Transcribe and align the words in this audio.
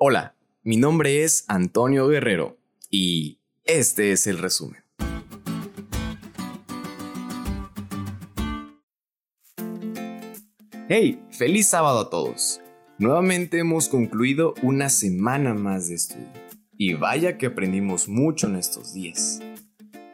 Hola, 0.00 0.36
mi 0.62 0.76
nombre 0.76 1.24
es 1.24 1.44
Antonio 1.48 2.06
Guerrero 2.06 2.56
y 2.88 3.40
este 3.64 4.12
es 4.12 4.28
el 4.28 4.38
resumen. 4.38 4.80
Hey, 10.88 11.20
feliz 11.32 11.66
sábado 11.66 11.98
a 11.98 12.10
todos. 12.10 12.60
Nuevamente 12.98 13.58
hemos 13.58 13.88
concluido 13.88 14.54
una 14.62 14.88
semana 14.88 15.52
más 15.54 15.88
de 15.88 15.96
estudio. 15.96 16.30
Y 16.76 16.94
vaya 16.94 17.36
que 17.36 17.46
aprendimos 17.46 18.08
mucho 18.08 18.46
en 18.46 18.54
estos 18.54 18.94
días. 18.94 19.40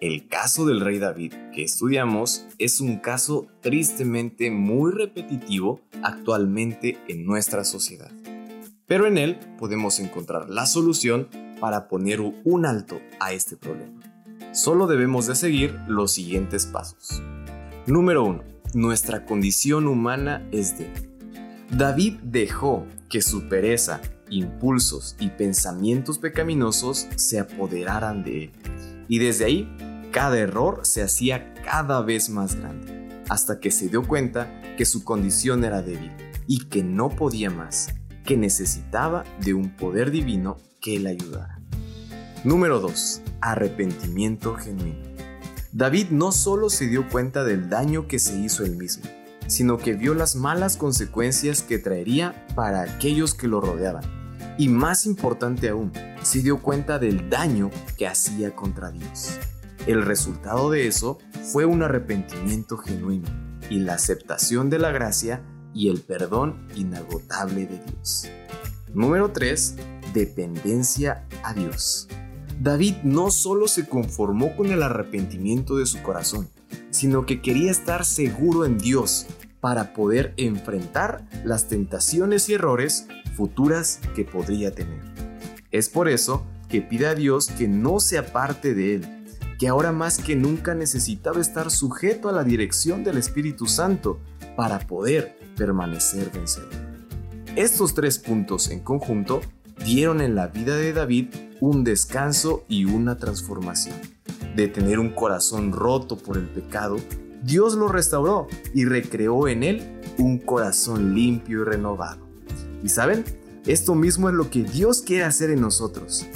El 0.00 0.28
caso 0.28 0.64
del 0.64 0.80
rey 0.80 1.00
David 1.00 1.34
que 1.52 1.64
estudiamos 1.64 2.46
es 2.58 2.80
un 2.80 2.98
caso 2.98 3.48
tristemente 3.60 4.52
muy 4.52 4.92
repetitivo 4.92 5.80
actualmente 6.04 6.98
en 7.08 7.26
nuestra 7.26 7.64
sociedad 7.64 8.12
pero 8.92 9.06
en 9.06 9.16
él 9.16 9.38
podemos 9.56 10.00
encontrar 10.00 10.50
la 10.50 10.66
solución 10.66 11.26
para 11.58 11.88
poner 11.88 12.20
un 12.20 12.66
alto 12.66 13.00
a 13.20 13.32
este 13.32 13.56
problema. 13.56 13.98
Solo 14.52 14.86
debemos 14.86 15.26
de 15.26 15.34
seguir 15.34 15.80
los 15.88 16.12
siguientes 16.12 16.66
pasos. 16.66 17.22
Número 17.86 18.22
1. 18.22 18.44
Nuestra 18.74 19.24
condición 19.24 19.86
humana 19.88 20.46
es 20.52 20.78
de. 20.78 20.92
David 21.70 22.18
dejó 22.22 22.84
que 23.08 23.22
su 23.22 23.48
pereza, 23.48 24.02
impulsos 24.28 25.16
y 25.18 25.30
pensamientos 25.30 26.18
pecaminosos 26.18 27.08
se 27.16 27.40
apoderaran 27.40 28.22
de 28.22 28.44
él. 28.44 28.52
Y 29.08 29.20
desde 29.20 29.46
ahí, 29.46 29.74
cada 30.10 30.36
error 30.36 30.80
se 30.82 31.02
hacía 31.02 31.54
cada 31.64 32.02
vez 32.02 32.28
más 32.28 32.56
grande, 32.56 33.08
hasta 33.30 33.58
que 33.58 33.70
se 33.70 33.88
dio 33.88 34.06
cuenta 34.06 34.60
que 34.76 34.84
su 34.84 35.02
condición 35.02 35.64
era 35.64 35.80
débil 35.80 36.12
y 36.46 36.66
que 36.66 36.82
no 36.84 37.08
podía 37.08 37.48
más 37.48 37.88
que 38.24 38.36
necesitaba 38.36 39.24
de 39.40 39.54
un 39.54 39.76
poder 39.76 40.10
divino 40.10 40.58
que 40.80 40.98
le 40.98 41.10
ayudara. 41.10 41.60
Número 42.44 42.80
2. 42.80 43.22
Arrepentimiento 43.40 44.54
genuino. 44.54 45.12
David 45.72 46.08
no 46.10 46.32
solo 46.32 46.68
se 46.68 46.86
dio 46.86 47.08
cuenta 47.08 47.44
del 47.44 47.70
daño 47.70 48.06
que 48.06 48.18
se 48.18 48.38
hizo 48.38 48.64
él 48.64 48.76
mismo, 48.76 49.04
sino 49.46 49.78
que 49.78 49.94
vio 49.94 50.14
las 50.14 50.36
malas 50.36 50.76
consecuencias 50.76 51.62
que 51.62 51.78
traería 51.78 52.46
para 52.54 52.82
aquellos 52.82 53.34
que 53.34 53.48
lo 53.48 53.60
rodeaban. 53.60 54.04
Y 54.58 54.68
más 54.68 55.06
importante 55.06 55.68
aún, 55.70 55.92
se 56.22 56.40
dio 56.40 56.60
cuenta 56.60 56.98
del 56.98 57.30
daño 57.30 57.70
que 57.96 58.06
hacía 58.06 58.54
contra 58.54 58.90
Dios. 58.90 59.38
El 59.86 60.04
resultado 60.04 60.70
de 60.70 60.86
eso 60.86 61.18
fue 61.42 61.64
un 61.64 61.82
arrepentimiento 61.82 62.76
genuino 62.76 63.28
y 63.70 63.80
la 63.80 63.94
aceptación 63.94 64.68
de 64.68 64.78
la 64.78 64.90
gracia 64.90 65.42
y 65.74 65.88
el 65.88 66.00
perdón 66.00 66.66
inagotable 66.76 67.66
de 67.66 67.80
Dios. 67.84 68.28
Número 68.94 69.32
3. 69.32 69.76
Dependencia 70.12 71.26
a 71.42 71.54
Dios. 71.54 72.08
David 72.60 72.96
no 73.02 73.30
solo 73.30 73.66
se 73.66 73.88
conformó 73.88 74.54
con 74.54 74.70
el 74.70 74.82
arrepentimiento 74.82 75.76
de 75.76 75.86
su 75.86 76.02
corazón, 76.02 76.48
sino 76.90 77.26
que 77.26 77.40
quería 77.40 77.70
estar 77.70 78.04
seguro 78.04 78.64
en 78.64 78.78
Dios 78.78 79.26
para 79.60 79.94
poder 79.94 80.34
enfrentar 80.36 81.26
las 81.44 81.68
tentaciones 81.68 82.48
y 82.48 82.54
errores 82.54 83.06
futuras 83.36 84.00
que 84.14 84.24
podría 84.24 84.74
tener. 84.74 85.00
Es 85.70 85.88
por 85.88 86.08
eso 86.08 86.44
que 86.68 86.82
pide 86.82 87.06
a 87.06 87.14
Dios 87.14 87.46
que 87.46 87.68
no 87.68 87.98
se 88.00 88.18
aparte 88.18 88.74
de 88.74 88.96
él, 88.96 89.24
que 89.58 89.68
ahora 89.68 89.92
más 89.92 90.18
que 90.18 90.36
nunca 90.36 90.74
necesitaba 90.74 91.40
estar 91.40 91.70
sujeto 91.70 92.28
a 92.28 92.32
la 92.32 92.44
dirección 92.44 93.04
del 93.04 93.18
Espíritu 93.18 93.66
Santo 93.66 94.20
para 94.56 94.80
poder 94.80 95.38
permanecer 95.56 96.30
vencedor. 96.30 96.70
Estos 97.56 97.94
tres 97.94 98.18
puntos 98.18 98.70
en 98.70 98.80
conjunto 98.80 99.40
dieron 99.84 100.20
en 100.20 100.34
la 100.34 100.48
vida 100.48 100.76
de 100.76 100.92
David 100.92 101.28
un 101.60 101.84
descanso 101.84 102.64
y 102.68 102.84
una 102.84 103.16
transformación. 103.16 103.96
De 104.56 104.68
tener 104.68 104.98
un 104.98 105.10
corazón 105.10 105.72
roto 105.72 106.16
por 106.16 106.36
el 106.36 106.48
pecado, 106.48 106.96
Dios 107.42 107.74
lo 107.74 107.88
restauró 107.88 108.46
y 108.74 108.84
recreó 108.84 109.48
en 109.48 109.62
él 109.62 110.00
un 110.18 110.38
corazón 110.38 111.14
limpio 111.14 111.62
y 111.62 111.64
renovado. 111.64 112.26
Y 112.82 112.88
saben, 112.88 113.24
esto 113.66 113.94
mismo 113.94 114.28
es 114.28 114.34
lo 114.34 114.50
que 114.50 114.62
Dios 114.62 115.02
quiere 115.02 115.24
hacer 115.24 115.50
en 115.50 115.60
nosotros. 115.60 116.26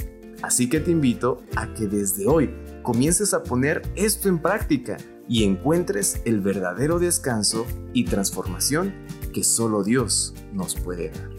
Así 0.41 0.69
que 0.69 0.79
te 0.79 0.91
invito 0.91 1.41
a 1.55 1.73
que 1.73 1.87
desde 1.87 2.27
hoy 2.27 2.53
comiences 2.83 3.33
a 3.33 3.43
poner 3.43 3.81
esto 3.95 4.29
en 4.29 4.39
práctica 4.39 4.97
y 5.29 5.43
encuentres 5.43 6.21
el 6.25 6.41
verdadero 6.41 6.99
descanso 6.99 7.65
y 7.93 8.05
transformación 8.05 8.93
que 9.33 9.43
solo 9.43 9.83
Dios 9.83 10.33
nos 10.53 10.75
puede 10.75 11.09
dar. 11.09 11.29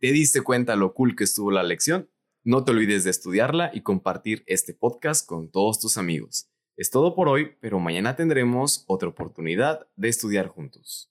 ¿Te 0.00 0.10
diste 0.10 0.40
cuenta 0.40 0.74
lo 0.74 0.94
cool 0.94 1.14
que 1.14 1.24
estuvo 1.24 1.50
la 1.50 1.62
lección? 1.62 2.10
No 2.42 2.64
te 2.64 2.72
olvides 2.72 3.04
de 3.04 3.10
estudiarla 3.10 3.70
y 3.72 3.82
compartir 3.82 4.42
este 4.46 4.74
podcast 4.74 5.24
con 5.24 5.48
todos 5.48 5.78
tus 5.78 5.96
amigos. 5.96 6.48
Es 6.76 6.90
todo 6.90 7.14
por 7.14 7.28
hoy, 7.28 7.52
pero 7.60 7.78
mañana 7.78 8.16
tendremos 8.16 8.82
otra 8.88 9.08
oportunidad 9.08 9.86
de 9.94 10.08
estudiar 10.08 10.48
juntos. 10.48 11.08